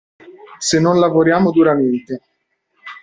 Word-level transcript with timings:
Se 0.59 0.79
non 0.79 0.99
lavoriamo 0.99 1.51
duramente. 1.51 2.13